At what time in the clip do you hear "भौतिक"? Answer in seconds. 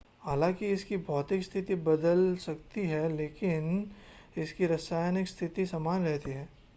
0.99-1.43